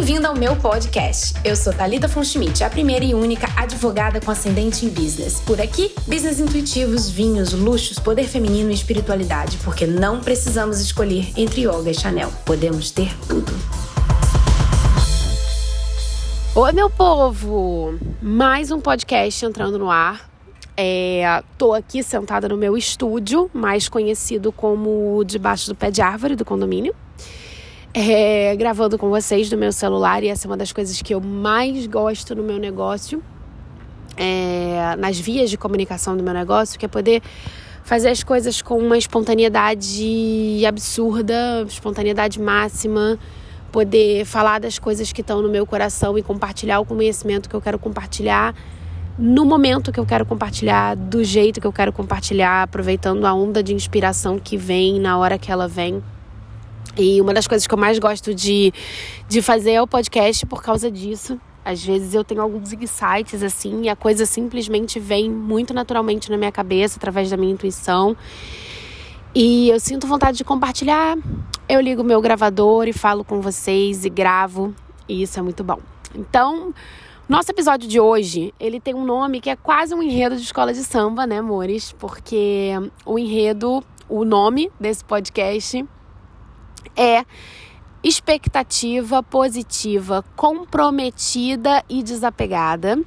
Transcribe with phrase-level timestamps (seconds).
[0.00, 1.34] Bem-vindo ao meu podcast.
[1.44, 5.42] Eu sou Talita Fonschmidt, a primeira e única advogada com ascendente em business.
[5.42, 11.66] Por aqui, business intuitivos, vinhos, luxos, poder feminino e espiritualidade, porque não precisamos escolher entre
[11.66, 12.32] yoga e Chanel.
[12.46, 13.52] Podemos ter tudo.
[16.54, 17.98] Oi, meu povo!
[18.22, 20.30] Mais um podcast entrando no ar.
[20.78, 26.36] É, tô aqui sentada no meu estúdio, mais conhecido como debaixo do pé de árvore
[26.36, 26.94] do condomínio
[27.92, 31.20] é, gravando com vocês do meu celular e essa é uma das coisas que eu
[31.20, 33.22] mais gosto no meu negócio,
[34.16, 37.22] é, nas vias de comunicação do meu negócio, que é poder
[37.82, 43.18] fazer as coisas com uma espontaneidade absurda, espontaneidade máxima,
[43.72, 47.60] poder falar das coisas que estão no meu coração e compartilhar o conhecimento que eu
[47.60, 48.54] quero compartilhar
[49.18, 53.62] no momento que eu quero compartilhar, do jeito que eu quero compartilhar, aproveitando a onda
[53.62, 56.02] de inspiração que vem na hora que ela vem.
[56.96, 58.72] E uma das coisas que eu mais gosto de,
[59.28, 61.40] de fazer é o podcast por causa disso.
[61.64, 66.36] Às vezes eu tenho alguns insights assim e a coisa simplesmente vem muito naturalmente na
[66.36, 68.16] minha cabeça, através da minha intuição.
[69.34, 71.16] E eu sinto vontade de compartilhar.
[71.68, 74.74] Eu ligo meu gravador e falo com vocês e gravo.
[75.08, 75.78] E isso é muito bom.
[76.14, 76.74] Então,
[77.28, 80.72] nosso episódio de hoje, ele tem um nome que é quase um enredo de escola
[80.72, 81.92] de samba, né, amores?
[81.92, 82.72] Porque
[83.06, 85.84] o enredo, o nome desse podcast
[86.96, 87.24] é
[88.02, 92.98] expectativa positiva, comprometida e desapegada.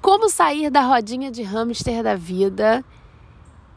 [0.00, 2.84] Como sair da rodinha de hamster da vida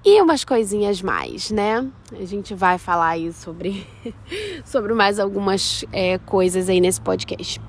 [0.03, 1.87] e umas coisinhas mais, né?
[2.11, 3.87] A gente vai falar aí sobre,
[4.63, 7.59] sobre mais algumas é, coisas aí nesse podcast.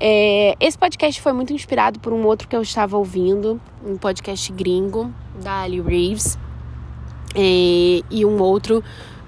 [0.00, 4.52] É, esse podcast foi muito inspirado por um outro que eu estava ouvindo, um podcast
[4.52, 6.36] gringo da Ali Reeves,
[7.34, 8.82] é, e um outro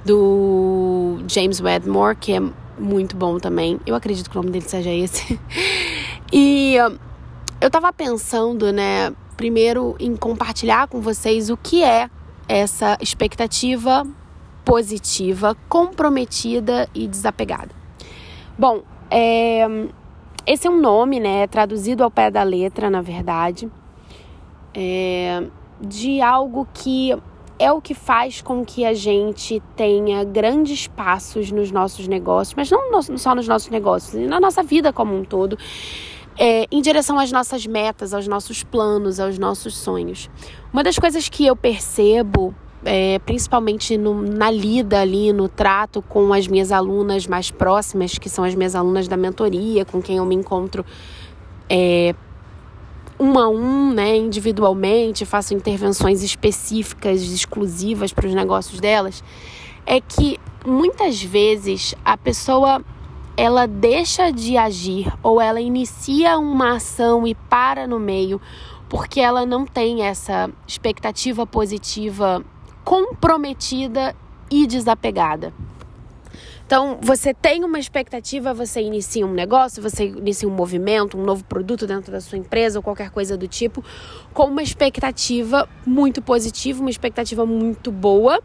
[0.07, 2.41] do James Wedmore, que é
[2.79, 3.81] muito bom também.
[3.85, 5.39] Eu acredito que o nome dele seja esse.
[6.33, 6.77] e
[7.61, 12.09] eu tava pensando, né, primeiro em compartilhar com vocês o que é
[12.49, 14.07] essa expectativa
[14.65, 17.71] positiva, comprometida e desapegada.
[18.57, 19.67] Bom, é,
[20.47, 23.69] esse é um nome, né, traduzido ao pé da letra, na verdade,
[24.73, 25.45] é,
[25.81, 27.17] de algo que
[27.59, 32.71] é o que faz com que a gente tenha grandes passos nos nossos negócios, mas
[32.71, 35.59] não só nos nossos negócios, na nossa vida como um todo,
[36.39, 40.31] é, em direção às nossas metas, aos nossos planos, aos nossos sonhos.
[40.73, 46.33] Uma das coisas que eu percebo, é, principalmente no, na lida ali, no trato com
[46.33, 50.27] as minhas alunas mais próximas, que são as minhas alunas da mentoria, com quem eu
[50.27, 50.85] me encontro
[51.71, 52.15] é,
[53.19, 59.23] um a um, né, individualmente, faço intervenções específicas, exclusivas para os negócios delas,
[59.85, 62.83] é que muitas vezes a pessoa
[63.37, 68.41] ela deixa de agir ou ela inicia uma ação e para no meio
[68.89, 72.45] porque ela não tem essa expectativa positiva
[72.85, 74.15] comprometida
[74.51, 75.53] e desapegada.
[76.67, 81.45] Então, você tem uma expectativa, você inicia um negócio, você inicia um movimento, um novo
[81.45, 83.85] produto dentro da sua empresa ou qualquer coisa do tipo,
[84.35, 88.43] com uma expectativa muito positiva, uma expectativa muito boa.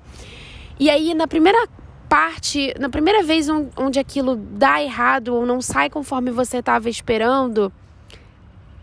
[0.80, 1.68] E aí, na primeira
[2.08, 7.74] parte, na primeira vez onde aquilo dá errado ou não sai conforme você estava esperando,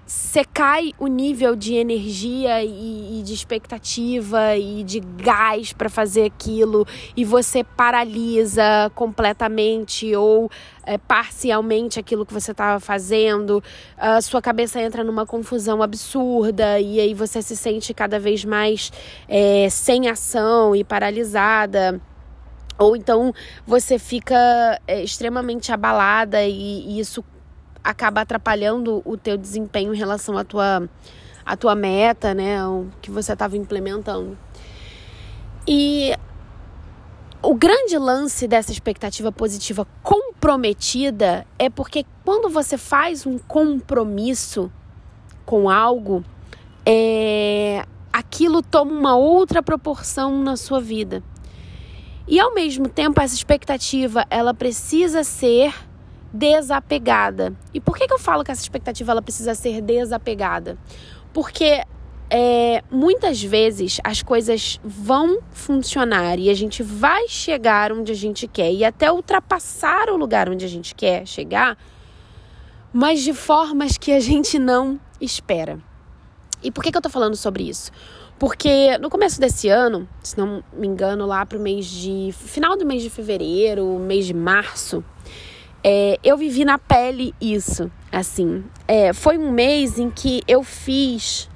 [0.09, 6.25] você cai o nível de energia e, e de expectativa e de gás para fazer
[6.25, 10.51] aquilo e você paralisa completamente ou
[10.83, 13.63] é, parcialmente aquilo que você estava fazendo,
[13.99, 18.91] a sua cabeça entra numa confusão absurda e aí você se sente cada vez mais
[19.29, 22.01] é, sem ação e paralisada.
[22.79, 23.35] Ou então
[23.67, 27.23] você fica é, extremamente abalada e, e isso
[27.89, 30.87] acaba atrapalhando o teu desempenho em relação à tua,
[31.45, 32.63] à tua meta, né?
[32.67, 34.37] O que você estava implementando.
[35.67, 36.15] E
[37.41, 44.71] o grande lance dessa expectativa positiva comprometida é porque quando você faz um compromisso
[45.47, 46.23] com algo,
[46.85, 51.23] é, aquilo toma uma outra proporção na sua vida.
[52.27, 55.73] E ao mesmo tempo, essa expectativa ela precisa ser
[56.33, 57.55] desapegada.
[57.73, 60.79] E por que, que eu falo que essa expectativa ela precisa ser desapegada?
[61.33, 61.83] Porque
[62.31, 68.47] é, muitas vezes as coisas vão funcionar e a gente vai chegar onde a gente
[68.47, 71.79] quer e até ultrapassar o lugar onde a gente quer chegar,
[72.93, 75.79] mas de formas que a gente não espera.
[76.63, 77.91] E por que, que eu tô falando sobre isso?
[78.39, 82.31] Porque no começo desse ano, se não me engano, lá pro mês de.
[82.33, 85.05] final do mês de fevereiro, mês de março,
[85.83, 88.65] É, eu vivi na pele isso, assim.
[88.87, 91.49] É, foi um mês em que eu fiz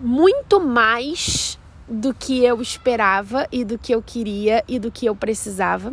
[0.00, 1.58] muito mais
[1.88, 5.92] do que eu esperava e do que eu queria e do que eu precisava.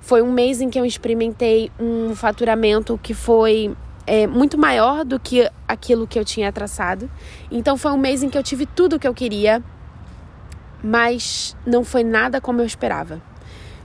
[0.00, 3.74] Foi um mês em que eu experimentei um faturamento que foi
[4.06, 7.10] é, muito maior do que aquilo que eu tinha traçado.
[7.50, 9.62] Então foi um mês em que eu tive tudo o que eu queria,
[10.82, 13.20] mas não foi nada como eu esperava.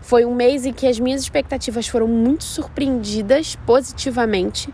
[0.03, 4.71] Foi um mês em que as minhas expectativas foram muito surpreendidas positivamente,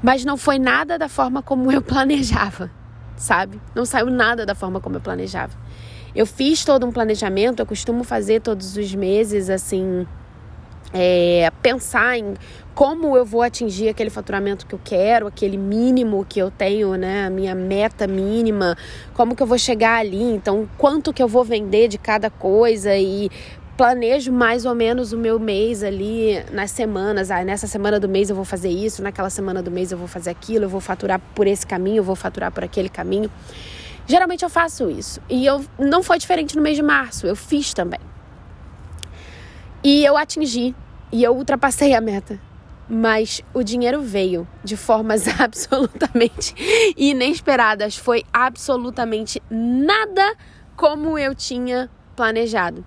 [0.00, 2.70] mas não foi nada da forma como eu planejava,
[3.16, 3.60] sabe?
[3.74, 5.52] Não saiu nada da forma como eu planejava.
[6.14, 10.06] Eu fiz todo um planejamento, eu costumo fazer todos os meses, assim,
[10.92, 12.34] é, pensar em
[12.72, 17.26] como eu vou atingir aquele faturamento que eu quero, aquele mínimo que eu tenho, né,
[17.26, 18.76] a minha meta mínima,
[19.12, 22.94] como que eu vou chegar ali, então quanto que eu vou vender de cada coisa
[22.96, 23.30] e
[23.82, 27.32] planejo mais ou menos o meu mês ali nas semanas.
[27.32, 30.06] Ah, nessa semana do mês eu vou fazer isso, naquela semana do mês eu vou
[30.06, 33.28] fazer aquilo, eu vou faturar por esse caminho, eu vou faturar por aquele caminho.
[34.06, 35.20] Geralmente eu faço isso.
[35.28, 37.98] E eu não foi diferente no mês de março, eu fiz também.
[39.82, 40.76] E eu atingi
[41.10, 42.38] e eu ultrapassei a meta.
[42.88, 46.54] Mas o dinheiro veio de formas absolutamente
[46.96, 47.96] inesperadas.
[47.96, 50.36] Foi absolutamente nada
[50.76, 52.84] como eu tinha planejado.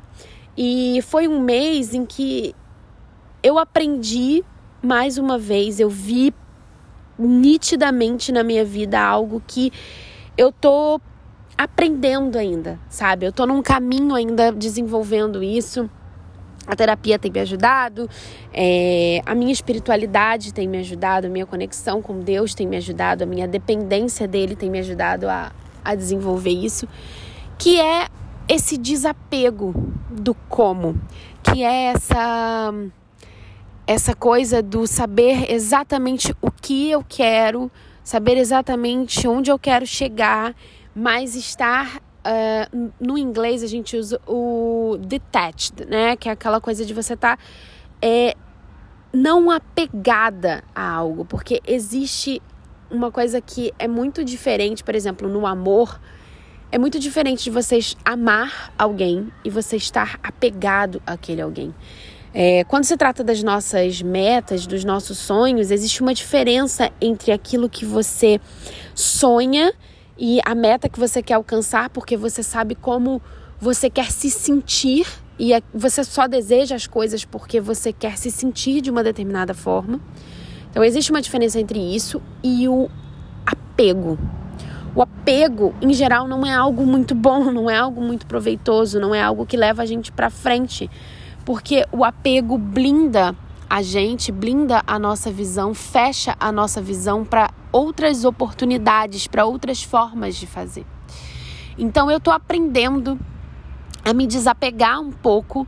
[0.57, 2.55] E foi um mês em que
[3.43, 4.43] eu aprendi
[4.81, 6.33] mais uma vez, eu vi
[7.17, 9.71] nitidamente na minha vida algo que
[10.37, 10.99] eu tô
[11.57, 13.25] aprendendo ainda, sabe?
[13.25, 15.89] Eu tô num caminho ainda desenvolvendo isso.
[16.67, 18.09] A terapia tem me ajudado,
[18.51, 23.23] é, a minha espiritualidade tem me ajudado, a minha conexão com Deus tem me ajudado,
[23.23, 25.51] a minha dependência dele tem me ajudado a,
[25.83, 26.87] a desenvolver isso,
[27.59, 28.07] que é
[28.47, 29.73] esse desapego
[30.09, 30.99] do como,
[31.43, 32.73] que é essa
[33.87, 37.71] essa coisa do saber exatamente o que eu quero,
[38.03, 40.55] saber exatamente onde eu quero chegar,
[40.95, 46.15] mas estar uh, no inglês a gente usa o detached, né?
[46.15, 47.43] Que é aquela coisa de você estar tá,
[48.01, 48.33] é,
[49.13, 52.41] não apegada a algo, porque existe
[52.89, 55.99] uma coisa que é muito diferente, por exemplo, no amor.
[56.71, 61.73] É muito diferente de vocês amar alguém e você estar apegado àquele alguém.
[62.33, 67.69] É, quando se trata das nossas metas, dos nossos sonhos, existe uma diferença entre aquilo
[67.69, 68.41] que você
[68.93, 69.71] sonha
[70.17, 73.21] e a meta que você quer alcançar, porque você sabe como
[73.57, 75.07] você quer se sentir
[75.39, 80.01] e você só deseja as coisas porque você quer se sentir de uma determinada forma.
[80.71, 82.89] Então existe uma diferença entre isso e o
[83.45, 84.19] apego.
[84.95, 89.13] O apego, em geral, não é algo muito bom, não é algo muito proveitoso, não
[89.13, 90.89] é algo que leva a gente para frente
[91.45, 93.35] porque o apego blinda
[93.69, 99.83] a gente, blinda a nossa visão, fecha a nossa visão para outras oportunidades, para outras
[99.83, 100.85] formas de fazer.
[101.77, 103.19] Então eu estou aprendendo
[104.03, 105.67] a me desapegar um pouco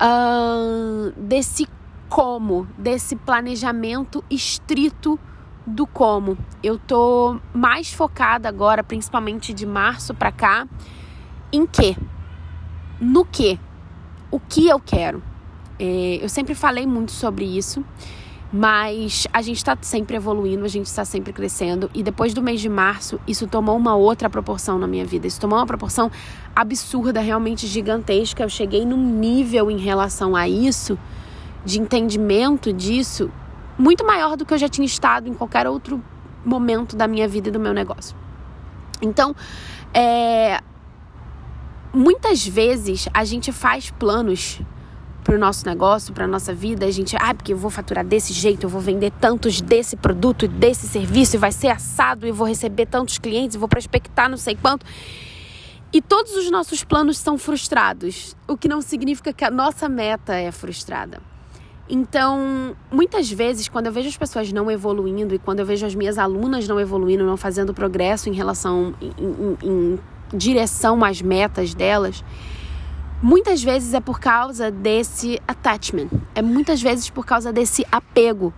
[0.00, 1.68] uh, desse
[2.08, 5.18] como, desse planejamento estrito
[5.66, 6.36] do como.
[6.62, 10.66] Eu tô mais focada agora, principalmente de março para cá,
[11.52, 11.96] em quê?
[13.00, 13.58] No que?
[14.30, 15.22] o que eu quero.
[15.78, 17.84] É, eu sempre falei muito sobre isso,
[18.52, 21.90] mas a gente está sempre evoluindo, a gente está sempre crescendo.
[21.94, 25.26] E depois do mês de março, isso tomou uma outra proporção na minha vida.
[25.26, 26.10] Isso tomou uma proporção
[26.54, 28.42] absurda, realmente gigantesca.
[28.42, 30.98] Eu cheguei num nível em relação a isso,
[31.64, 33.30] de entendimento disso,
[33.80, 36.02] muito maior do que eu já tinha estado em qualquer outro
[36.44, 38.14] momento da minha vida e do meu negócio.
[39.00, 39.34] Então,
[39.94, 40.60] é,
[41.92, 44.60] muitas vezes a gente faz planos
[45.24, 48.32] para o nosso negócio, para nossa vida, a gente, ah, porque eu vou faturar desse
[48.32, 52.46] jeito, eu vou vender tantos desse produto, desse serviço, e vai ser assado, e vou
[52.46, 54.84] receber tantos clientes, e vou prospectar não sei quanto.
[55.92, 60.34] E todos os nossos planos são frustrados, o que não significa que a nossa meta
[60.34, 61.20] é frustrada.
[61.92, 65.92] Então, muitas vezes, quando eu vejo as pessoas não evoluindo e quando eu vejo as
[65.92, 69.98] minhas alunas não evoluindo, não fazendo progresso em relação em, em, em
[70.32, 72.24] direção às metas delas,
[73.20, 78.54] muitas vezes é por causa desse attachment, é muitas vezes por causa desse apego,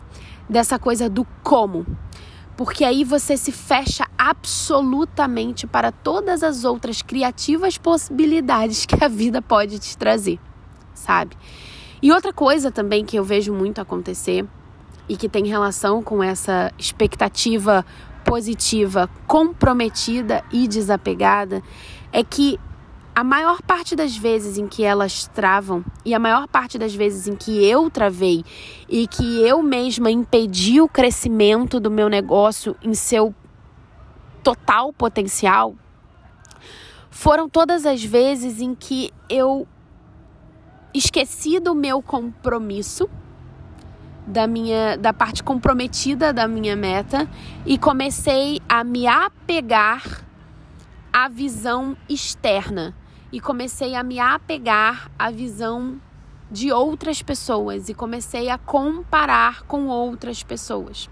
[0.47, 1.87] dessa coisa do como.
[2.55, 9.41] Porque aí você se fecha absolutamente para todas as outras criativas possibilidades que a vida
[9.41, 10.39] pode te trazer,
[10.93, 11.35] sabe?
[12.03, 14.45] E outra coisa também que eu vejo muito acontecer
[15.09, 17.87] e que tem relação com essa expectativa
[18.25, 21.63] positiva, comprometida e desapegada
[22.13, 22.59] é que
[23.15, 27.29] a maior parte das vezes em que elas travam e a maior parte das vezes
[27.29, 28.45] em que eu travei
[28.89, 33.35] e que eu mesma impedi o crescimento do meu negócio em seu
[34.43, 35.75] total potencial,
[37.11, 39.69] foram todas as vezes em que eu
[40.95, 43.09] esqueci do meu compromisso,
[44.27, 47.29] da minha da parte comprometida da minha meta
[47.67, 50.25] e comecei a me apegar
[51.13, 52.95] à visão externa
[53.33, 56.01] e comecei a me apegar à visão
[56.51, 61.09] de outras pessoas e comecei a comparar com outras pessoas.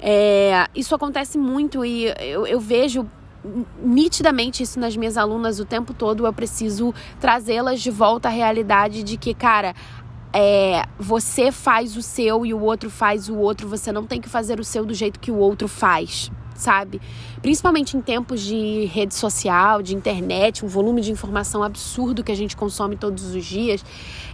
[0.00, 3.08] É, isso acontece muito e eu, eu vejo
[3.82, 6.26] nitidamente isso nas minhas alunas o tempo todo.
[6.26, 9.74] Eu preciso trazê-las de volta à realidade de que, cara,
[10.32, 13.68] é, você faz o seu e o outro faz o outro.
[13.68, 17.00] Você não tem que fazer o seu do jeito que o outro faz, sabe?
[17.42, 22.36] Principalmente em tempos de rede social, de internet, um volume de informação absurdo que a
[22.36, 23.84] gente consome todos os dias.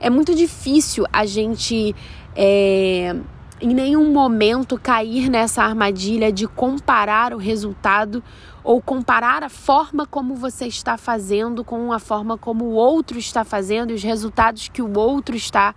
[0.00, 1.94] É muito difícil a gente.
[2.36, 3.16] É,
[3.60, 8.22] em nenhum momento cair nessa armadilha de comparar o resultado
[8.68, 13.42] ou comparar a forma como você está fazendo com a forma como o outro está
[13.42, 15.74] fazendo e os resultados que o outro está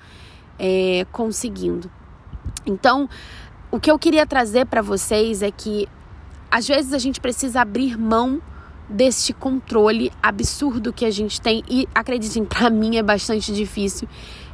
[0.60, 1.90] é, conseguindo.
[2.66, 3.08] Então,
[3.72, 5.88] o que eu queria trazer para vocês é que
[6.52, 8.42] às vezes a gente precisa abrir mão
[8.90, 14.06] deste controle absurdo que a gente tem e acreditem, para mim é bastante difícil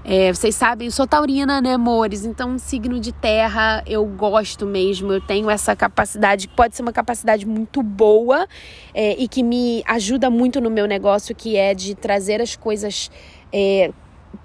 [0.10, 2.24] é, vocês sabem, eu sou taurina, né, amores?
[2.24, 5.12] Então, signo de terra eu gosto mesmo.
[5.12, 8.48] Eu tenho essa capacidade, que pode ser uma capacidade muito boa
[8.94, 13.12] é, e que me ajuda muito no meu negócio, que é de trazer as coisas
[13.52, 13.92] é,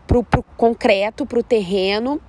[0.05, 2.21] pro, pro concreto, pro terreno.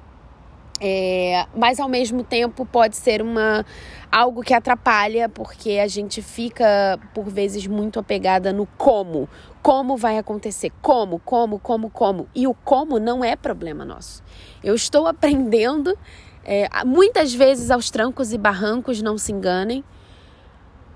[0.86, 3.66] É, mas ao mesmo tempo pode ser uma
[4.12, 9.30] algo que atrapalha porque a gente fica por vezes muito apegada no como
[9.64, 12.28] como vai acontecer, como, como, como, como.
[12.36, 14.22] E o como não é problema nosso.
[14.62, 15.98] Eu estou aprendendo,
[16.44, 19.84] é, muitas vezes aos trancos e barrancos, não se enganem,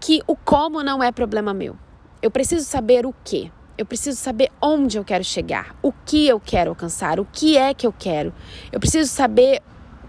[0.01, 1.77] que o como não é problema meu.
[2.21, 3.49] Eu preciso saber o que.
[3.77, 7.73] Eu preciso saber onde eu quero chegar, o que eu quero alcançar, o que é
[7.73, 8.33] que eu quero.
[8.71, 9.61] Eu preciso saber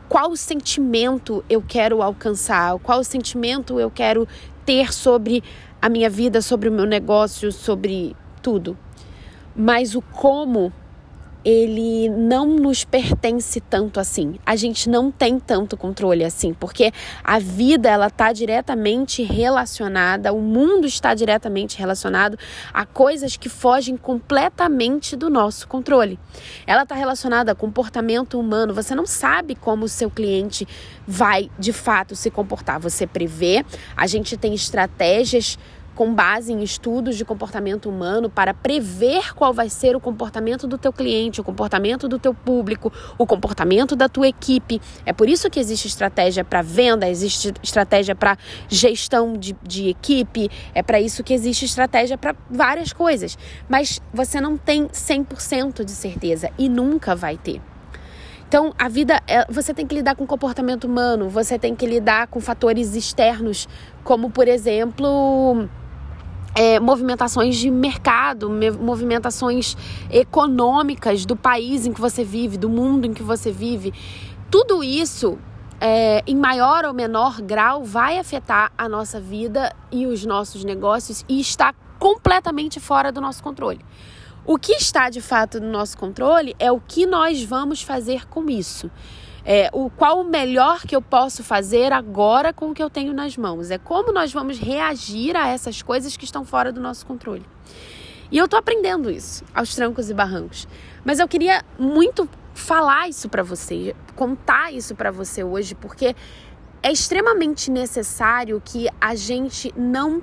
[0.09, 4.27] qual sentimento eu quero alcançar, qual sentimento eu quero
[4.65, 5.43] ter sobre
[5.81, 8.77] a minha vida, sobre o meu negócio, sobre tudo.
[9.55, 10.73] Mas o como
[11.49, 14.39] ele não nos pertence tanto assim.
[14.45, 16.93] A gente não tem tanto controle assim, porque
[17.25, 22.39] a vida ela está diretamente relacionada, o mundo está diretamente relacionado
[22.71, 26.19] a coisas que fogem completamente do nosso controle.
[26.67, 28.75] Ela está relacionada a comportamento humano.
[28.75, 30.69] Você não sabe como o seu cliente
[31.07, 32.79] vai de fato se comportar.
[32.79, 33.65] Você prevê.
[33.97, 35.59] A gente tem estratégias
[35.99, 40.79] com base em estudos de comportamento humano para prever qual vai ser o comportamento do
[40.79, 44.81] teu cliente, o comportamento do teu público, o comportamento da tua equipe.
[45.05, 48.39] É por isso que existe estratégia para venda, existe estratégia para
[48.69, 53.37] gestão de, de equipe, é para isso que existe estratégia para várias coisas.
[53.69, 57.61] Mas você não tem 100% de certeza e nunca vai ter.
[58.47, 62.29] Então, a vida, é, você tem que lidar com comportamento humano, você tem que lidar
[62.29, 63.69] com fatores externos,
[64.05, 65.69] como, por exemplo,
[66.59, 69.77] é, movimentações de mercado, movimentações
[70.11, 73.95] econômicas do país em que você vive, do mundo em que você vive.
[74.51, 75.39] Tudo isso,
[75.81, 81.25] é, em maior ou menor grau, vai afetar a nossa vida e os nossos negócios
[81.29, 83.79] e está completamente fora do nosso controle.
[84.45, 88.51] O que está de fato no nosso controle é o que nós vamos fazer com
[88.51, 88.91] isso.
[89.51, 93.15] É, o qual o melhor que eu posso fazer agora com o que eu tenho
[93.15, 93.71] nas mãos.
[93.71, 97.47] É como nós vamos reagir a essas coisas que estão fora do nosso controle.
[98.31, 100.69] E eu tô aprendendo isso, aos trancos e barrancos.
[101.03, 106.15] Mas eu queria muito falar isso para você, contar isso para você hoje, porque
[106.83, 110.23] é extremamente necessário que a gente não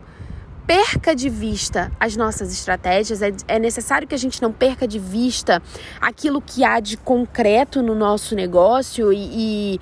[0.67, 4.99] perca de vista as nossas estratégias, é, é, necessário que a gente não perca de
[4.99, 5.61] vista
[6.01, 9.81] aquilo que há de concreto no nosso negócio e, e,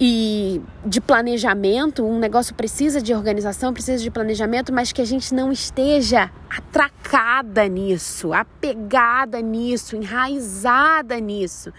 [0.00, 2.04] e de planejamento.
[2.04, 7.66] Um negócio precisa de organização, precisa de planejamento, mas que a gente não esteja atracada
[7.66, 11.72] nisso, apegada nisso, enraizada nisso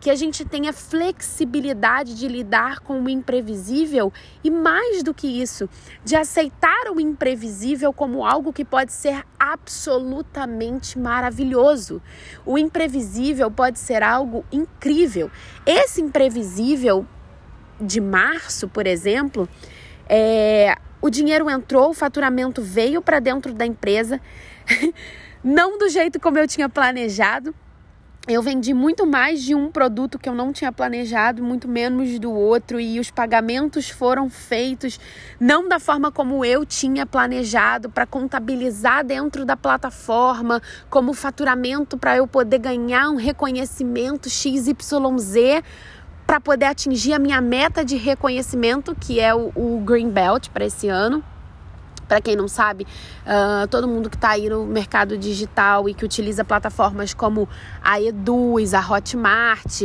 [0.00, 4.10] que a gente tenha flexibilidade de lidar com o imprevisível
[4.42, 5.68] e, mais do que isso,
[6.02, 12.02] de aceitar o imprevisível como algo que pode ser absolutamente maravilhoso.
[12.46, 15.30] O imprevisível pode ser algo incrível.
[15.66, 17.06] Esse imprevisível
[17.78, 19.46] de março, por exemplo,
[20.08, 24.20] é, o dinheiro entrou, o faturamento veio para dentro da empresa.
[25.44, 27.54] não do jeito como eu tinha planejado.
[28.32, 32.32] Eu vendi muito mais de um produto que eu não tinha planejado, muito menos do
[32.32, 35.00] outro, e os pagamentos foram feitos
[35.40, 42.18] não da forma como eu tinha planejado, para contabilizar dentro da plataforma, como faturamento para
[42.18, 45.64] eu poder ganhar um reconhecimento XYZ
[46.24, 50.64] para poder atingir a minha meta de reconhecimento, que é o, o Green Belt para
[50.64, 51.24] esse ano.
[52.10, 52.88] Para quem não sabe,
[53.24, 57.48] uh, todo mundo que está aí no mercado digital e que utiliza plataformas como
[57.80, 59.82] a Eduz, a Hotmart,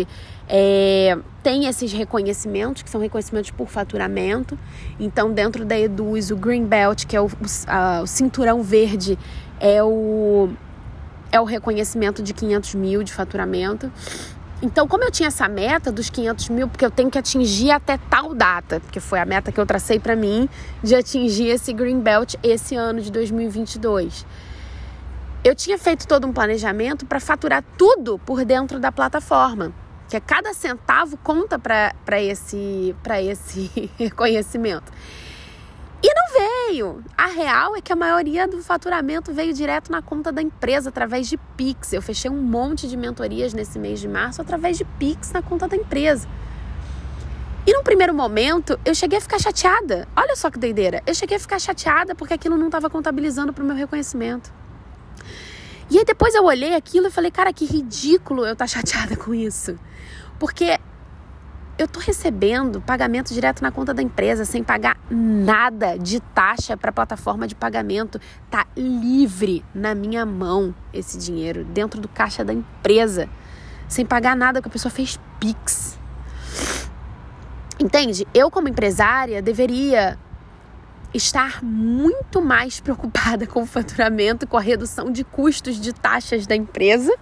[0.49, 4.57] é, tem esses reconhecimentos, que são reconhecimentos por faturamento.
[4.99, 9.19] Então, dentro da Eduz, o Green Belt, que é o, o, o cinturão verde,
[9.59, 10.49] é o,
[11.31, 13.91] é o reconhecimento de 500 mil de faturamento.
[14.61, 17.97] Então, como eu tinha essa meta dos 500 mil, porque eu tenho que atingir até
[17.97, 20.47] tal data, porque foi a meta que eu tracei para mim
[20.81, 24.25] de atingir esse Green Belt esse ano de 2022.
[25.43, 29.73] Eu tinha feito todo um planejamento para faturar tudo por dentro da plataforma,
[30.09, 34.91] que cada centavo conta para esse, esse reconhecimento.
[36.03, 37.03] E não veio.
[37.17, 41.27] A real é que a maioria do faturamento veio direto na conta da empresa através
[41.27, 41.93] de Pix.
[41.93, 45.67] Eu fechei um monte de mentorias nesse mês de março através de Pix na conta
[45.67, 46.27] da empresa.
[47.67, 50.07] E num primeiro momento, eu cheguei a ficar chateada.
[50.15, 51.01] Olha só que doideira.
[51.07, 54.53] Eu cheguei a ficar chateada porque aquilo não estava contabilizando para o meu reconhecimento.
[55.89, 59.15] E aí depois eu olhei aquilo e falei, cara, que ridículo eu estar tá chateada
[59.17, 59.79] com isso.
[60.37, 60.79] Porque
[61.77, 66.89] eu tô recebendo pagamento direto na conta da empresa sem pagar nada de taxa para
[66.89, 68.19] a plataforma de pagamento.
[68.49, 73.29] Tá livre na minha mão esse dinheiro dentro do caixa da empresa,
[73.89, 75.99] sem pagar nada que a pessoa fez Pix.
[77.77, 78.25] Entende?
[78.33, 80.17] Eu como empresária deveria
[81.13, 86.55] estar muito mais preocupada com o faturamento, com a redução de custos de taxas da
[86.55, 87.13] empresa,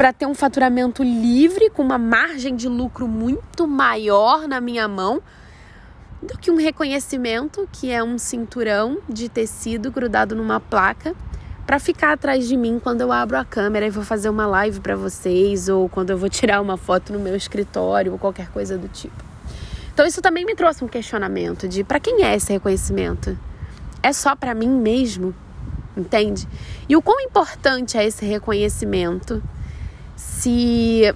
[0.00, 5.20] para ter um faturamento livre, com uma margem de lucro muito maior na minha mão,
[6.22, 11.14] do que um reconhecimento, que é um cinturão de tecido grudado numa placa,
[11.66, 14.80] para ficar atrás de mim quando eu abro a câmera e vou fazer uma live
[14.80, 18.78] para vocês, ou quando eu vou tirar uma foto no meu escritório, ou qualquer coisa
[18.78, 19.22] do tipo.
[19.92, 23.38] Então isso também me trouxe um questionamento de para quem é esse reconhecimento?
[24.02, 25.34] É só para mim mesmo?
[25.94, 26.48] Entende?
[26.88, 29.42] E o quão importante é esse reconhecimento
[30.40, 31.14] se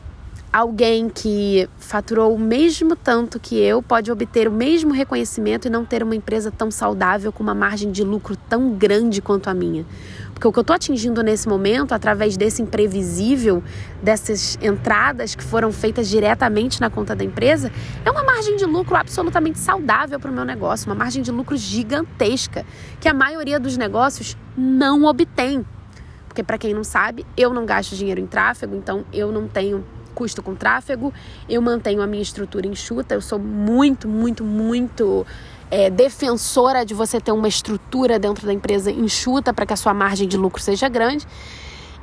[0.52, 5.82] alguém que faturou o mesmo tanto que eu pode obter o mesmo reconhecimento e não
[5.82, 9.87] ter uma empresa tão saudável com uma margem de lucro tão grande quanto a minha?
[10.34, 13.62] Porque o que eu estou atingindo nesse momento, através desse imprevisível,
[14.02, 17.72] dessas entradas que foram feitas diretamente na conta da empresa,
[18.04, 21.56] é uma margem de lucro absolutamente saudável para o meu negócio, uma margem de lucro
[21.56, 22.66] gigantesca,
[23.00, 25.64] que a maioria dos negócios não obtém.
[26.35, 29.85] Porque, para quem não sabe, eu não gasto dinheiro em tráfego, então eu não tenho
[30.16, 31.14] custo com tráfego,
[31.49, 35.25] eu mantenho a minha estrutura enxuta, eu sou muito, muito, muito
[35.70, 39.94] é, defensora de você ter uma estrutura dentro da empresa enxuta para que a sua
[39.94, 41.25] margem de lucro seja grande.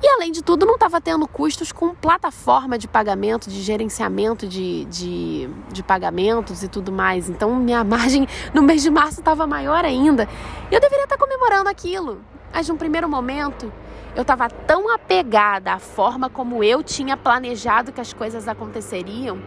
[0.02, 4.86] E além de tudo, não estava tendo custos com plataforma de pagamento, de gerenciamento de,
[4.86, 7.28] de, de pagamentos e tudo mais.
[7.30, 10.26] Então, minha margem no mês de março estava maior ainda.
[10.72, 12.22] E eu deveria estar tá comemorando aquilo.
[12.54, 13.72] Mas, num primeiro momento,
[14.16, 19.42] eu estava tão apegada à forma como eu tinha planejado que as coisas aconteceriam,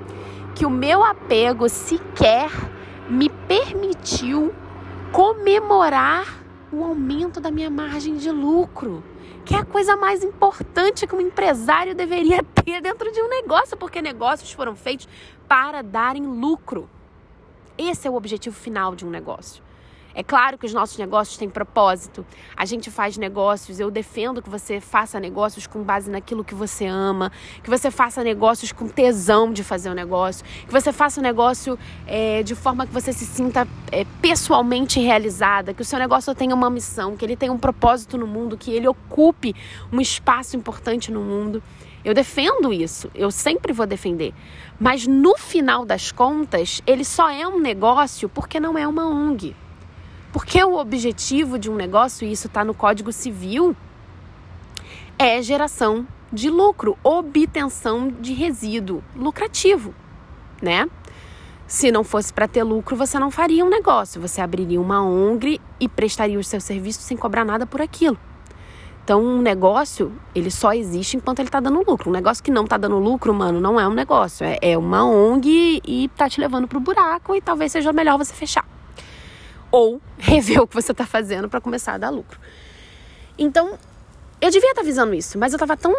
[0.54, 2.50] que o meu apego sequer
[3.08, 4.54] me permitiu
[5.12, 9.04] comemorar o aumento da minha margem de lucro,
[9.44, 13.76] que é a coisa mais importante que um empresário deveria ter dentro de um negócio,
[13.76, 15.08] porque negócios foram feitos
[15.46, 16.88] para darem lucro.
[17.76, 19.63] Esse é o objetivo final de um negócio.
[20.14, 22.24] É claro que os nossos negócios têm propósito.
[22.56, 26.86] A gente faz negócios, eu defendo que você faça negócios com base naquilo que você
[26.86, 31.18] ama, que você faça negócios com tesão de fazer o um negócio, que você faça
[31.18, 35.84] o um negócio é, de forma que você se sinta é, pessoalmente realizada, que o
[35.84, 39.52] seu negócio tenha uma missão, que ele tenha um propósito no mundo, que ele ocupe
[39.92, 41.60] um espaço importante no mundo.
[42.04, 44.32] Eu defendo isso, eu sempre vou defender.
[44.78, 49.56] Mas no final das contas, ele só é um negócio porque não é uma ONG.
[50.34, 53.76] Porque o objetivo de um negócio, e isso está no Código Civil,
[55.16, 59.94] é geração de lucro, obtenção de resíduo lucrativo,
[60.60, 60.90] né?
[61.68, 65.60] Se não fosse para ter lucro, você não faria um negócio, você abriria uma ONG
[65.78, 68.18] e prestaria os seus serviços sem cobrar nada por aquilo.
[69.04, 72.10] Então, um negócio, ele só existe enquanto ele está dando lucro.
[72.10, 74.44] Um negócio que não está dando lucro, mano, não é um negócio.
[74.44, 78.34] É, é uma ONG e tá te levando pro buraco e talvez seja melhor você
[78.34, 78.73] fechar
[79.74, 82.38] ou rever o que você está fazendo para começar a dar lucro.
[83.36, 83.76] Então,
[84.40, 85.92] eu devia estar tá visando isso, mas eu tava tão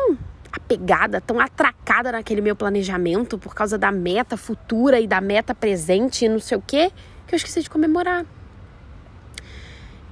[0.50, 6.24] apegada, tão atracada naquele meu planejamento por causa da meta futura e da meta presente
[6.24, 6.90] e não sei o quê,
[7.28, 8.26] que eu esqueci de comemorar.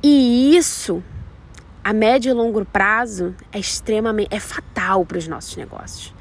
[0.04, 1.02] E isso,
[1.82, 6.14] a médio e longo prazo, é extremamente, é fatal para os nossos negócios.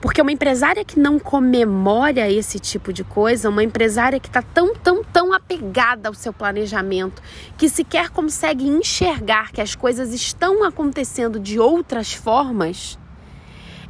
[0.00, 4.74] Porque uma empresária que não comemora esse tipo de coisa, uma empresária que está tão,
[4.74, 7.22] tão, tão apegada ao seu planejamento,
[7.56, 12.98] que sequer consegue enxergar que as coisas estão acontecendo de outras formas,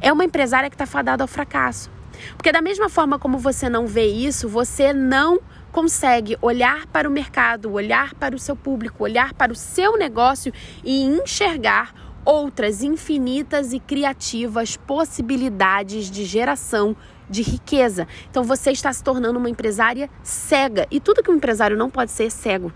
[0.01, 1.89] é uma empresária que está fadada ao fracasso.
[2.37, 5.39] Porque da mesma forma como você não vê isso, você não
[5.71, 10.53] consegue olhar para o mercado, olhar para o seu público, olhar para o seu negócio
[10.85, 11.93] e enxergar
[12.25, 16.95] outras infinitas e criativas possibilidades de geração
[17.29, 18.07] de riqueza.
[18.29, 20.87] Então você está se tornando uma empresária cega.
[20.89, 22.73] E tudo que um empresário não pode ser é cego.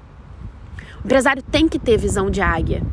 [1.03, 2.83] O empresário tem que ter visão de águia.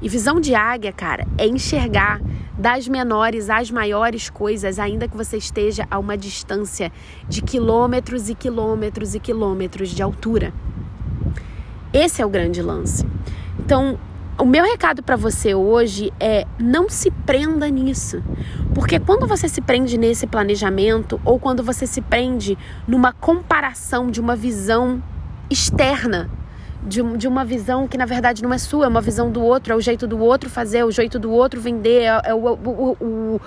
[0.00, 2.20] E visão de águia, cara, é enxergar
[2.56, 6.92] das menores às maiores coisas, ainda que você esteja a uma distância
[7.28, 10.52] de quilômetros e quilômetros e quilômetros de altura.
[11.92, 13.04] Esse é o grande lance.
[13.58, 13.98] Então,
[14.38, 18.22] o meu recado para você hoje é não se prenda nisso.
[18.74, 24.20] Porque quando você se prende nesse planejamento ou quando você se prende numa comparação de
[24.20, 25.02] uma visão
[25.50, 26.30] externa
[26.82, 29.72] de, de uma visão que na verdade não é sua, é uma visão do outro,
[29.72, 32.46] é o jeito do outro fazer, é o jeito do outro vender, é, é o,
[32.46, 33.40] o, o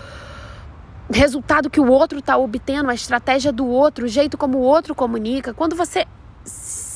[1.09, 4.93] resultado que o outro está obtendo, a estratégia do outro, o jeito como o outro
[4.93, 5.53] comunica.
[5.53, 6.05] Quando você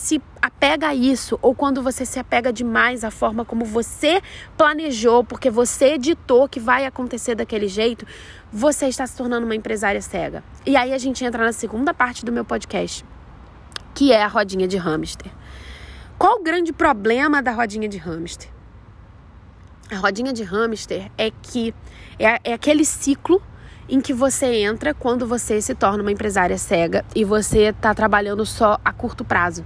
[0.06, 4.22] se apega a isso, ou quando você se apega demais à forma como você
[4.56, 8.06] planejou, porque você editou que vai acontecer daquele jeito,
[8.54, 10.44] você está se tornando uma empresária cega.
[10.63, 13.04] E aí a gente entra na segunda parte do meu podcast,
[13.96, 15.32] que é a rodinha de hamster.
[16.20, 18.52] Qual o grande problema da rodinha de hamster?
[19.89, 21.74] A rodinha de hamster é que
[22.20, 23.41] é, é aquele ciclo
[23.89, 28.46] em que você entra quando você se torna uma empresária cega e você está trabalhando
[28.46, 29.65] só a curto prazo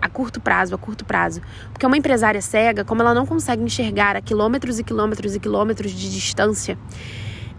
[0.00, 1.40] a curto prazo, a curto prazo.
[1.72, 5.92] Porque uma empresária cega, como ela não consegue enxergar a quilômetros e quilômetros e quilômetros
[5.92, 6.78] de distância,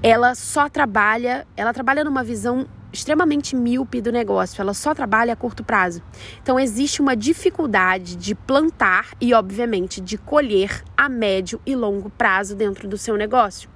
[0.04, 5.36] ela só trabalha, ela trabalha numa visão extremamente míope do negócio, ela só trabalha a
[5.36, 6.02] curto prazo.
[6.42, 12.56] Então existe uma dificuldade de plantar e, obviamente, de colher a médio e longo prazo
[12.56, 13.71] dentro do seu negócio.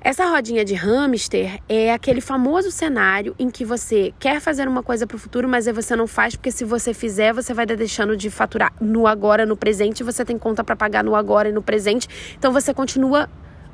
[0.00, 5.08] Essa rodinha de hamster é aquele famoso cenário em que você quer fazer uma coisa
[5.08, 8.16] para o futuro, mas aí você não faz porque se você fizer, você vai deixando
[8.16, 11.62] de faturar no agora, no presente, você tem conta para pagar no agora e no
[11.62, 12.08] presente.
[12.38, 13.28] Então você continua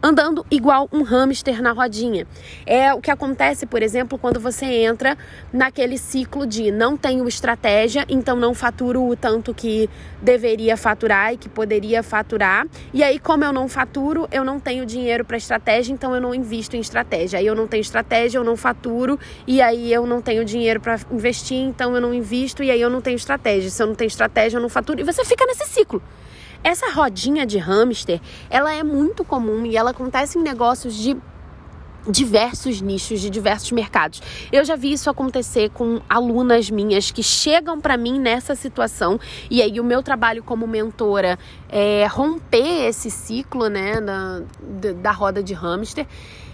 [0.04, 2.26] andando igual um hamster na rodinha.
[2.66, 5.16] É o que acontece, por exemplo, quando você entra
[5.50, 9.88] naquele ciclo de não tenho estratégia, então não faturo o tanto que
[10.20, 12.66] deveria faturar e que poderia faturar.
[12.92, 16.34] E aí, como eu não faturo, eu não tenho dinheiro para estratégia, então eu não
[16.34, 17.38] invisto em estratégia.
[17.38, 21.00] Aí eu não tenho estratégia, eu não faturo, e aí eu não tenho dinheiro para
[21.10, 23.70] investir, então eu não invisto, e aí eu não tenho estratégia.
[23.70, 26.02] Se eu não tenho estratégia, eu não faturo, e você fica nesse ciclo.
[26.64, 31.14] Essa rodinha de hamster, ela é muito comum e ela acontece em negócios de
[32.08, 34.22] diversos nichos, de diversos mercados.
[34.50, 39.60] Eu já vi isso acontecer com alunas minhas que chegam para mim nessa situação e
[39.60, 44.40] aí o meu trabalho como mentora é romper esse ciclo, né, da,
[44.94, 46.06] da roda de hamster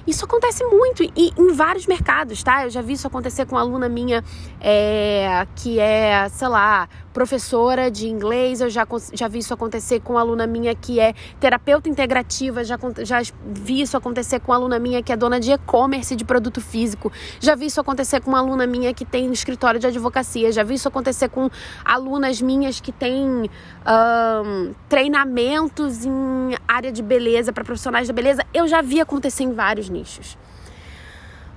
[0.07, 2.65] isso acontece muito e em vários mercados, tá?
[2.65, 4.25] Eu já vi isso acontecer com uma aluna minha
[4.61, 10.15] é, que é, sei lá, professora de inglês, eu já, já vi isso acontecer com
[10.15, 14.79] uma aluna minha que é terapeuta integrativa, já, já vi isso acontecer com uma aluna
[14.79, 18.39] minha que é dona de e-commerce de produto físico, já vi isso acontecer com uma
[18.39, 21.51] aluna minha que tem escritório de advocacia, já vi isso acontecer com
[21.85, 28.69] alunas minhas que têm um, treinamentos em área de beleza para profissionais da beleza, eu
[28.69, 30.37] já vi acontecer em vários nichos.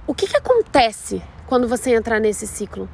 [0.06, 2.90] O que, que acontece quando você entrar nesse ciclo?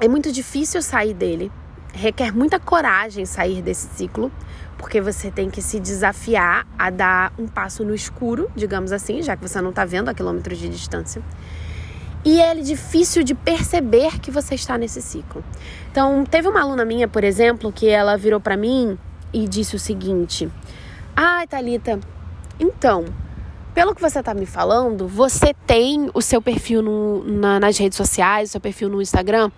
[0.00, 1.50] É muito difícil sair dele,
[1.92, 4.30] requer muita coragem sair desse ciclo,
[4.78, 9.36] porque você tem que se desafiar a dar um passo no escuro, digamos assim, já
[9.36, 11.22] que você não está vendo a quilômetros de distância.
[12.24, 15.44] E é difícil de perceber que você está nesse ciclo.
[15.90, 18.98] Então, teve uma aluna minha, por exemplo, que ela virou para mim
[19.32, 20.50] e disse o seguinte:
[21.14, 22.00] Ai, Thalita,
[22.58, 23.04] então,
[23.74, 27.96] pelo que você está me falando, você tem o seu perfil no, na, nas redes
[27.96, 29.50] sociais, o seu perfil no Instagram,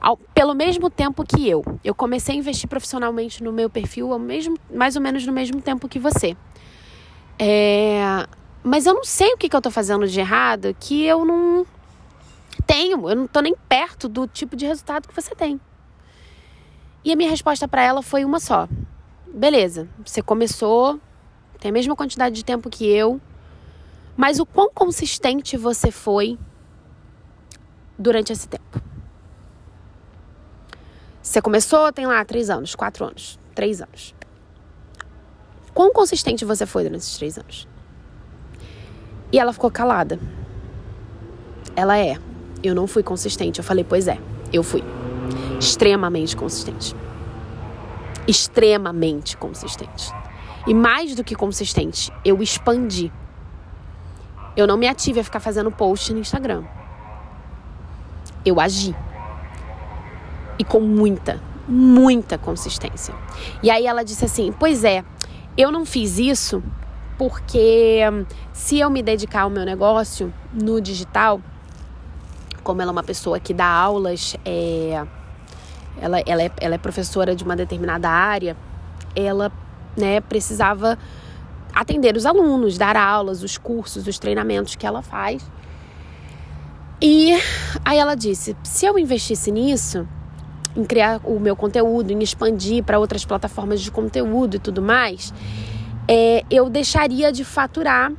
[0.00, 1.62] ao, pelo mesmo tempo que eu.
[1.84, 5.62] Eu comecei a investir profissionalmente no meu perfil ao mesmo, mais ou menos no mesmo
[5.62, 6.36] tempo que você.
[7.38, 8.26] É,
[8.62, 11.64] mas eu não sei o que, que eu estou fazendo de errado, que eu não
[12.66, 15.60] tenho, eu não estou nem perto do tipo de resultado que você tem.
[17.04, 18.68] E a minha resposta para ela foi uma só.
[19.32, 21.00] Beleza, você começou
[21.60, 23.20] tem a mesma quantidade de tempo que eu,
[24.20, 26.38] mas o quão consistente você foi
[27.98, 28.78] durante esse tempo.
[31.22, 34.14] Você começou, tem lá três anos, quatro anos, três anos.
[35.72, 37.66] Quão consistente você foi durante esses três anos?
[39.32, 40.20] E ela ficou calada.
[41.74, 42.18] Ela é.
[42.62, 43.58] Eu não fui consistente.
[43.58, 44.20] Eu falei, pois é,
[44.52, 44.84] eu fui.
[45.58, 46.94] Extremamente consistente.
[48.28, 50.12] Extremamente consistente.
[50.66, 53.10] E mais do que consistente, eu expandi.
[54.56, 56.64] Eu não me ative a ficar fazendo post no Instagram.
[58.44, 58.94] Eu agi.
[60.58, 63.14] E com muita, muita consistência.
[63.62, 65.04] E aí ela disse assim: Pois é,
[65.56, 66.62] eu não fiz isso
[67.16, 71.40] porque hum, se eu me dedicar ao meu negócio no digital,
[72.62, 75.04] como ela é uma pessoa que dá aulas, é,
[76.00, 78.56] ela, ela, é, ela é professora de uma determinada área,
[79.14, 79.52] ela
[79.96, 80.98] né, precisava
[81.74, 85.42] atender os alunos, dar aulas, os cursos, os treinamentos que ela faz.
[87.00, 87.32] E
[87.84, 90.06] aí ela disse: se eu investisse nisso,
[90.76, 95.32] em criar o meu conteúdo, em expandir para outras plataformas de conteúdo e tudo mais,
[96.06, 98.12] é, eu deixaria de faturar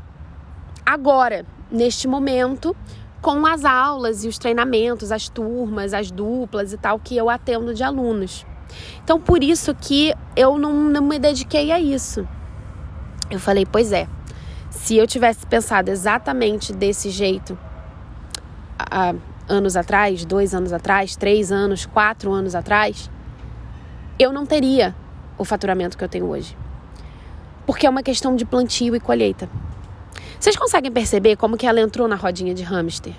[0.85, 2.75] agora, neste momento,
[3.21, 7.73] com as aulas e os treinamentos, as turmas, as duplas e tal que eu atendo
[7.73, 8.45] de alunos.
[9.03, 12.27] Então, por isso que eu não, não me dediquei a isso.
[13.31, 14.07] Eu falei, pois é,
[14.69, 17.57] se eu tivesse pensado exatamente desse jeito
[18.77, 19.15] há
[19.47, 23.09] anos atrás, dois anos atrás, três anos, quatro anos atrás,
[24.19, 24.93] eu não teria
[25.37, 26.55] o faturamento que eu tenho hoje.
[27.65, 29.49] Porque é uma questão de plantio e colheita.
[30.39, 33.13] Vocês conseguem perceber como que ela entrou na rodinha de hamster?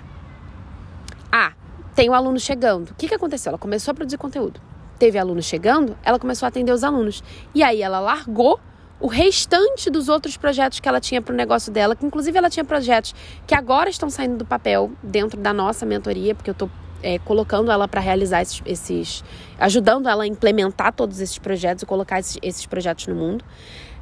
[1.31, 1.53] Ah,
[1.95, 2.91] tem um aluno chegando.
[2.91, 3.49] O que, que aconteceu?
[3.49, 4.61] Ela começou a produzir conteúdo
[5.03, 7.21] teve aluno chegando, ela começou a atender os alunos.
[7.53, 8.57] E aí ela largou
[9.03, 12.49] o restante dos outros projetos que ela tinha para o negócio dela, que inclusive ela
[12.49, 13.13] tinha projetos
[13.45, 17.69] que agora estão saindo do papel dentro da nossa mentoria, porque eu estou é, colocando
[17.69, 19.23] ela para realizar esses, esses,
[19.59, 23.43] ajudando ela a implementar todos esses projetos e colocar esses, esses projetos no mundo.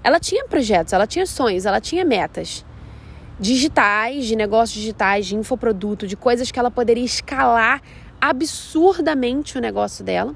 [0.04, 2.64] Ela tinha projetos, ela tinha sonhos, ela tinha metas
[3.40, 7.82] digitais, de negócios digitais, de infoproduto, de coisas que ela poderia escalar
[8.22, 10.36] absurdamente o negócio dela.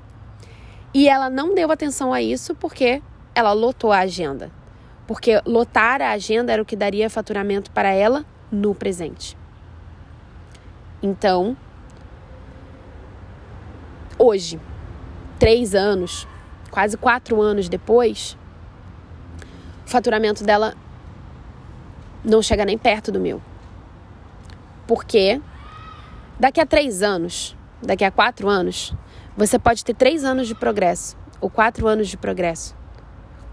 [0.92, 3.00] E ela não deu atenção a isso porque
[3.36, 4.50] ela lotou a agenda.
[5.06, 9.38] Porque lotar a agenda era o que daria faturamento para ela no presente.
[11.04, 11.56] Então,
[14.18, 14.60] hoje,
[15.38, 16.28] três anos,
[16.72, 18.36] quase quatro anos depois,
[19.86, 20.74] o faturamento dela
[22.24, 23.40] não chega nem perto do meu.
[24.88, 25.40] Porque
[26.40, 28.94] daqui a três anos, daqui a quatro anos,
[29.38, 32.76] você pode ter três anos de progresso ou quatro anos de progresso.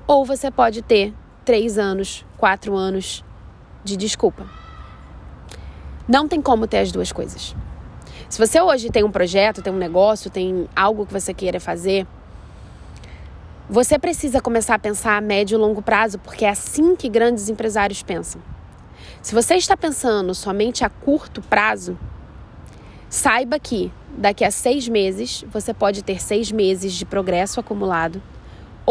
[0.06, 3.24] Ou você pode ter três anos, quatro anos
[3.84, 4.46] de desculpa.
[6.08, 7.54] Não tem como ter as duas coisas.
[8.28, 12.06] Se você hoje tem um projeto, tem um negócio, tem algo que você queira fazer,
[13.68, 17.48] você precisa começar a pensar a médio e longo prazo, porque é assim que grandes
[17.48, 18.42] empresários pensam.
[19.22, 21.96] Se você está pensando somente a curto prazo,
[23.08, 28.20] saiba que daqui a seis meses você pode ter seis meses de progresso acumulado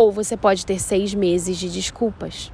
[0.02, 2.52] ou você pode ter seis meses de desculpas.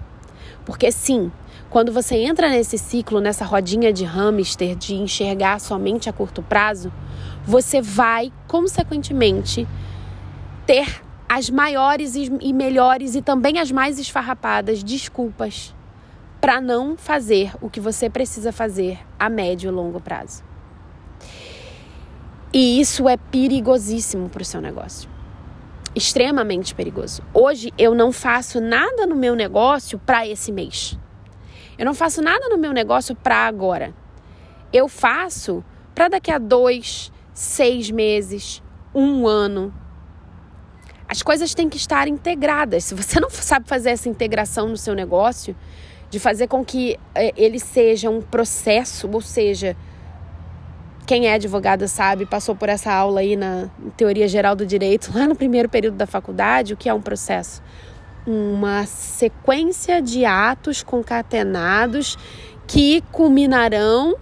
[0.66, 1.32] Porque sim,
[1.70, 6.92] quando você entra nesse ciclo, nessa rodinha de hamster de enxergar somente a curto prazo,
[7.46, 9.66] você vai, consequentemente,
[10.66, 15.74] ter as maiores e melhores e também as mais esfarrapadas desculpas
[16.42, 20.44] para não fazer o que você precisa fazer a médio e longo prazo.
[22.52, 25.17] E isso é perigosíssimo para o seu negócio.
[25.98, 27.24] Extremamente perigoso.
[27.34, 30.96] Hoje eu não faço nada no meu negócio para esse mês.
[31.76, 33.96] Eu não faço nada no meu negócio para agora.
[34.72, 38.62] Eu faço para daqui a dois, seis meses,
[38.94, 39.74] um ano.
[41.08, 42.84] As coisas têm que estar integradas.
[42.84, 45.56] Se você não sabe fazer essa integração no seu negócio,
[46.12, 49.76] de fazer com que eh, ele seja um processo, ou seja,
[51.08, 55.26] quem é advogado sabe, passou por essa aula aí na teoria geral do direito, lá
[55.26, 57.64] no primeiro período da faculdade, o que é um processo?
[58.28, 62.18] Uma sequência de atos concatenados
[62.68, 64.18] que culminarão,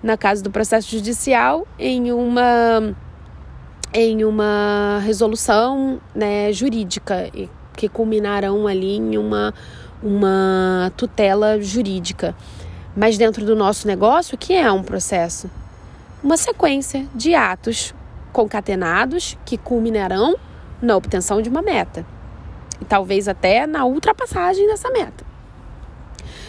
[0.00, 2.94] na caso do processo judicial, em uma
[3.94, 7.30] em uma resolução né, jurídica
[7.76, 9.52] que culminarão ali em uma,
[10.02, 12.34] uma tutela jurídica.
[12.96, 15.50] Mas dentro do nosso negócio, o que é um processo?
[16.22, 17.94] Uma sequência de atos
[18.32, 20.36] concatenados que culminarão
[20.80, 22.06] na obtenção de uma meta
[22.80, 25.24] e talvez até na ultrapassagem dessa meta.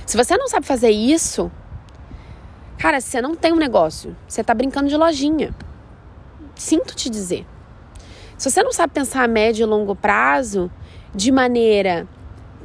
[0.05, 1.51] Se você não sabe fazer isso,
[2.77, 4.15] cara, você não tem um negócio.
[4.27, 5.55] Você tá brincando de lojinha.
[6.55, 7.45] Sinto te dizer.
[8.37, 10.71] Se você não sabe pensar a médio e longo prazo
[11.15, 12.07] de maneira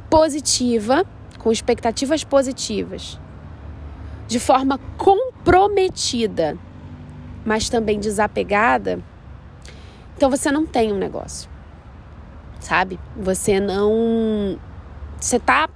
[0.09, 1.05] positiva,
[1.37, 3.19] com expectativas positivas,
[4.27, 6.57] de forma comprometida,
[7.49, 8.99] mas também desapegada,
[10.15, 11.49] então você não tem um negócio.
[12.59, 12.99] Sabe?
[13.17, 14.59] Você não.
[15.19, 15.67] Você tá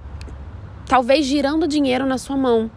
[0.86, 2.70] talvez girando dinheiro na sua mão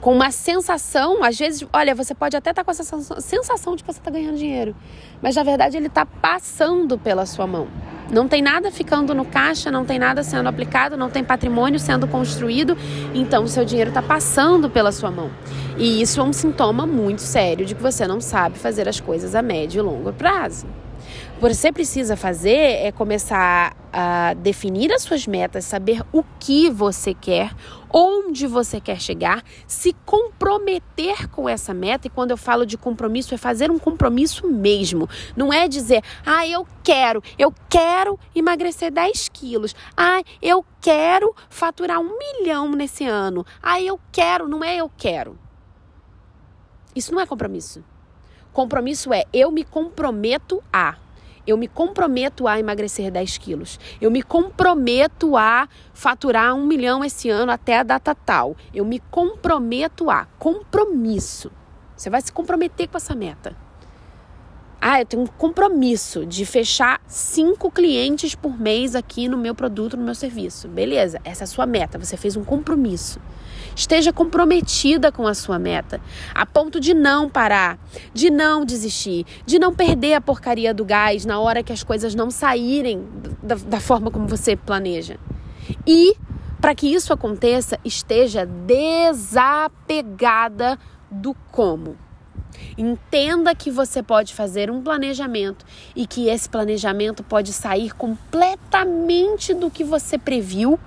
[0.00, 3.82] com uma sensação, às vezes, olha, você pode até estar tá com essa sensação de
[3.82, 4.74] que você está ganhando dinheiro,
[5.20, 7.66] mas na verdade ele está passando pela sua mão.
[8.10, 12.06] Não tem nada ficando no caixa, não tem nada sendo aplicado, não tem patrimônio sendo
[12.06, 12.76] construído,
[13.12, 15.30] então o seu dinheiro está passando pela sua mão.
[15.76, 19.34] E isso é um sintoma muito sério de que você não sabe fazer as coisas
[19.34, 20.66] a médio e longo prazo
[21.40, 27.54] você precisa fazer é começar a definir as suas metas, saber o que você quer,
[27.92, 32.08] onde você quer chegar, se comprometer com essa meta.
[32.08, 35.08] E quando eu falo de compromisso, é fazer um compromisso mesmo.
[35.36, 39.76] Não é dizer, ah, eu quero, eu quero emagrecer 10 quilos.
[39.96, 43.46] Ah, eu quero faturar um milhão nesse ano.
[43.62, 45.38] Ah, eu quero, não é eu quero.
[46.96, 47.84] Isso não é compromisso.
[48.52, 50.96] Compromisso é eu me comprometo a.
[51.48, 53.80] Eu me comprometo a emagrecer 10 quilos.
[54.02, 58.54] Eu me comprometo a faturar um milhão esse ano até a data tal.
[58.74, 60.26] Eu me comprometo a.
[60.38, 61.50] Compromisso.
[61.96, 63.56] Você vai se comprometer com essa meta.
[64.78, 69.96] Ah, eu tenho um compromisso de fechar cinco clientes por mês aqui no meu produto,
[69.96, 70.68] no meu serviço.
[70.68, 71.98] Beleza, essa é a sua meta.
[71.98, 73.18] Você fez um compromisso.
[73.78, 76.00] Esteja comprometida com a sua meta,
[76.34, 77.78] a ponto de não parar,
[78.12, 82.12] de não desistir, de não perder a porcaria do gás na hora que as coisas
[82.12, 83.06] não saírem
[83.40, 85.16] da, da forma como você planeja.
[85.86, 86.16] E,
[86.60, 89.56] para que isso aconteça, esteja desapegada
[91.08, 91.96] do como.
[92.76, 95.64] Entenda que você pode fazer um planejamento
[95.94, 100.80] e que esse planejamento pode sair completamente do que você previu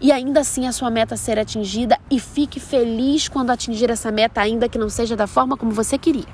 [0.00, 4.40] e ainda assim a sua meta ser atingida e fique feliz quando atingir essa meta,
[4.40, 6.26] ainda que não seja da forma como você queria.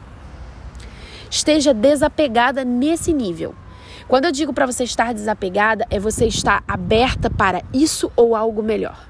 [1.31, 3.55] Esteja desapegada nesse nível.
[4.09, 8.63] Quando eu digo para você estar desapegada, é você estar aberta para isso ou algo
[8.63, 9.09] melhor.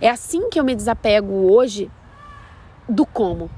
[0.00, 1.90] É assim que eu me desapego hoje
[2.88, 3.50] do como.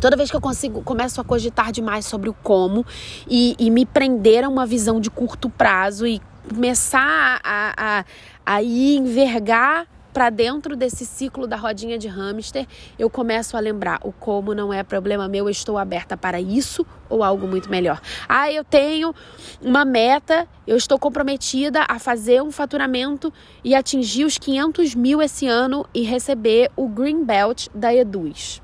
[0.00, 2.84] Toda vez que eu consigo, começo a cogitar demais sobre o como
[3.28, 8.04] e, e me prender a uma visão de curto prazo e começar a, a,
[8.46, 12.66] a ir envergar para dentro desse ciclo da rodinha de hamster,
[12.98, 16.86] eu começo a lembrar o como não é problema meu, eu estou aberta para isso
[17.10, 18.00] ou algo muito melhor.
[18.26, 19.14] Ah, eu tenho
[19.60, 23.30] uma meta, eu estou comprometida a fazer um faturamento
[23.62, 28.62] e atingir os 500 mil esse ano e receber o Green Belt da Eduz.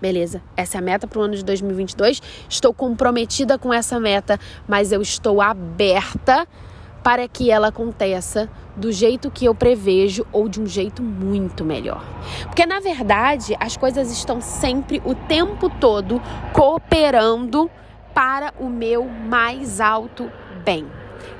[0.00, 2.20] Beleza, essa é a meta para o ano de 2022.
[2.48, 6.48] Estou comprometida com essa meta, mas eu estou aberta
[7.02, 12.04] para que ela aconteça do jeito que eu prevejo ou de um jeito muito melhor.
[12.44, 17.70] Porque na verdade, as coisas estão sempre o tempo todo cooperando
[18.14, 20.30] para o meu mais alto
[20.64, 20.86] bem.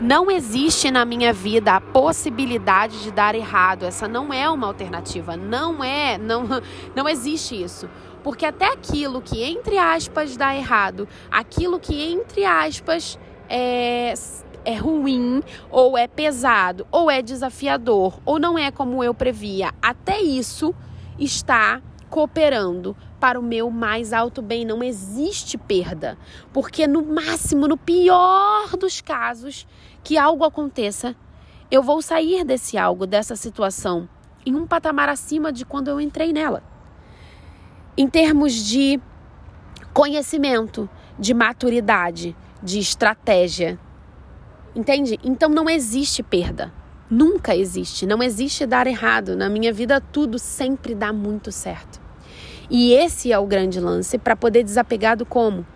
[0.00, 3.84] Não existe na minha vida a possibilidade de dar errado.
[3.84, 5.36] Essa não é uma alternativa.
[5.36, 6.44] Não é, não,
[6.94, 7.88] não existe isso.
[8.22, 14.14] Porque até aquilo que, entre aspas, dá errado, aquilo que, entre aspas, é,
[14.64, 20.20] é ruim, ou é pesado, ou é desafiador, ou não é como eu previa, até
[20.20, 20.74] isso
[21.18, 24.64] está cooperando para o meu mais alto bem.
[24.64, 26.18] Não existe perda.
[26.52, 29.66] Porque, no máximo, no pior dos casos,
[30.02, 31.16] que algo aconteça,
[31.70, 34.08] eu vou sair desse algo, dessa situação,
[34.44, 36.62] em um patamar acima de quando eu entrei nela
[37.96, 39.00] em termos de
[39.92, 43.78] conhecimento, de maturidade, de estratégia.
[44.74, 45.18] Entende?
[45.22, 46.72] Então não existe perda.
[47.10, 48.06] Nunca existe.
[48.06, 49.36] Não existe dar errado.
[49.36, 52.00] Na minha vida, tudo sempre dá muito certo.
[52.70, 55.66] E esse é o grande lance para poder desapegar do como.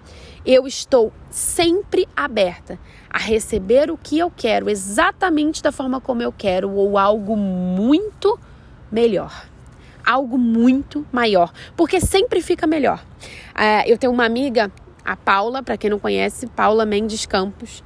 [0.46, 2.78] Eu estou sempre aberta
[3.10, 8.38] a receber o que eu quero, exatamente da forma como eu quero, ou algo muito
[8.90, 9.46] melhor
[10.06, 13.04] algo muito maior, porque sempre fica melhor.
[13.52, 14.70] É, eu tenho uma amiga,
[15.04, 17.82] a Paula, para quem não conhece, Paula Mendes Campos.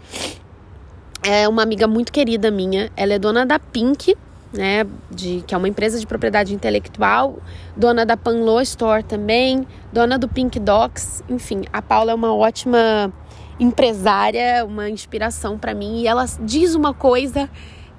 [1.23, 2.91] É uma amiga muito querida minha.
[2.97, 4.17] Ela é dona da Pink,
[4.53, 7.39] né, de, que é uma empresa de propriedade intelectual,
[7.77, 13.13] dona da Panlo Store também, dona do Pink Docs, enfim, a Paula é uma ótima
[13.61, 17.49] empresária, uma inspiração para mim e ela diz uma coisa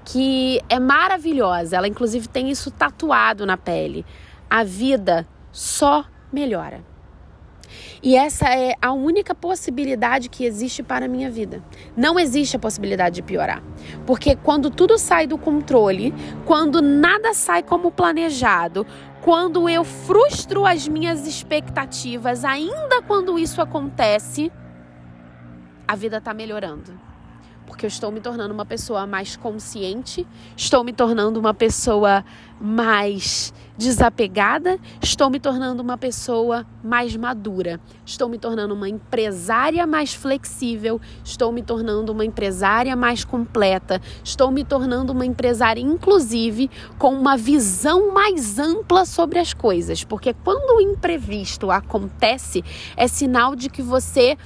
[0.04, 1.78] que é maravilhosa.
[1.78, 4.04] Ela, inclusive, tem isso tatuado na pele.
[4.50, 6.04] A vida só
[6.34, 6.91] melhora.
[8.02, 11.64] E essa é a única possibilidade que existe para a minha vida.
[11.96, 13.62] Não existe a possibilidade de piorar.
[14.06, 16.14] Porque quando tudo sai do controle,
[16.46, 18.86] quando nada sai como planejado,
[19.22, 24.52] quando eu frustro as minhas expectativas, ainda quando isso acontece,
[25.88, 27.11] a vida está melhorando
[27.82, 32.24] porque eu estou me tornando uma pessoa mais consciente, estou me tornando uma pessoa
[32.60, 40.14] mais desapegada, estou me tornando uma pessoa mais madura, estou me tornando uma empresária mais
[40.14, 46.70] flexível, estou me tornando uma empresária mais completa, estou me tornando uma empresária, inclusive,
[47.00, 52.64] com uma visão mais ampla sobre as coisas, porque quando o imprevisto acontece,
[52.96, 54.38] é sinal de que você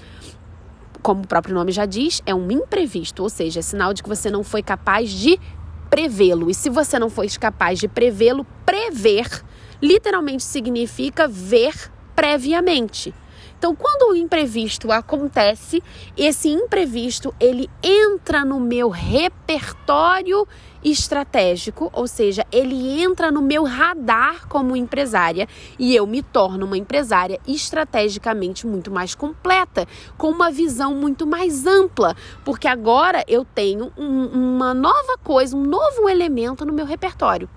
[1.05, 4.09] como o próprio nome já diz, é um imprevisto, ou seja, é sinal de que
[4.09, 5.39] você não foi capaz de
[5.87, 6.49] prevê-lo.
[6.49, 9.27] E se você não foi capaz de prevê-lo, prever
[9.79, 13.13] literalmente significa ver previamente.
[13.55, 15.83] Então, quando o imprevisto acontece,
[16.17, 20.47] esse imprevisto ele entra no meu repertório
[20.85, 26.77] estratégico, ou seja, ele entra no meu radar como empresária e eu me torno uma
[26.77, 33.91] empresária estrategicamente muito mais completa, com uma visão muito mais ampla, porque agora eu tenho
[33.97, 37.49] um, uma nova coisa, um novo elemento no meu repertório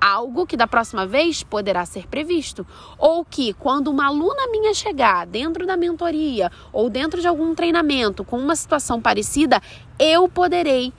[0.00, 2.66] algo que da próxima vez poderá ser previsto.
[2.98, 8.22] Ou que, quando uma aluna minha chegar dentro da mentoria ou dentro de algum treinamento
[8.22, 9.62] com uma situação parecida,
[9.98, 10.92] eu poderei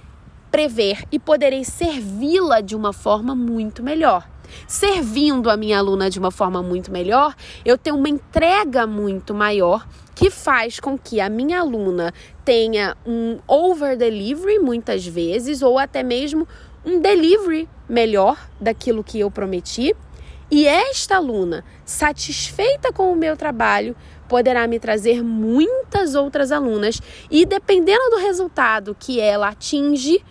[0.55, 4.25] prever e poderei servi-la de uma forma muito melhor.
[4.65, 7.35] Servindo a minha aluna de uma forma muito melhor,
[7.65, 9.85] eu tenho uma entrega muito maior
[10.15, 12.13] que faz com que a minha aluna
[12.45, 16.47] tenha um over delivery muitas vezes ou até mesmo
[16.85, 19.93] um delivery melhor daquilo que eu prometi.
[20.49, 23.93] E esta aluna, satisfeita com o meu trabalho,
[24.29, 30.23] poderá me trazer muitas outras alunas e dependendo do resultado que ela atinge,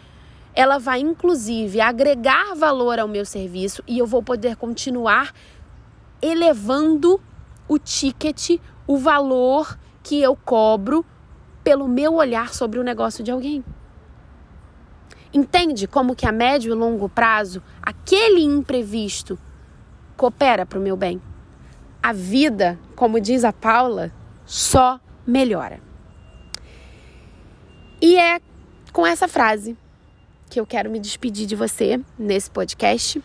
[0.55, 5.35] ela vai inclusive agregar valor ao meu serviço e eu vou poder continuar
[6.23, 7.21] elevando
[7.67, 11.05] o ticket, o valor que eu cobro
[11.65, 13.65] pelo meu olhar sobre o negócio de alguém.
[15.33, 19.37] Entende como que a médio e longo prazo, aquele imprevisto
[20.17, 21.21] coopera para o meu bem?
[22.01, 24.13] A vida, como diz a Paula,
[24.45, 25.81] só melhora.
[28.01, 28.39] E é
[28.93, 29.77] com essa frase
[30.55, 33.21] que eu quero me despedir de você nesse podcast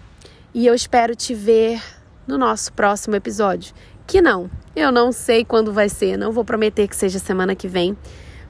[0.52, 1.80] e eu espero te ver
[2.26, 3.72] no nosso próximo episódio.
[4.08, 7.68] Que não, eu não sei quando vai ser, não vou prometer que seja semana que
[7.68, 7.96] vem,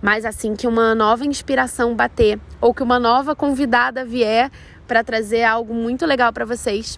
[0.01, 4.49] mas assim que uma nova inspiração bater ou que uma nova convidada vier
[4.87, 6.97] para trazer algo muito legal para vocês,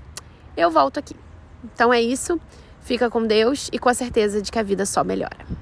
[0.56, 1.16] eu volto aqui.
[1.64, 2.40] Então é isso.
[2.82, 5.62] Fica com Deus e com a certeza de que a vida só melhora.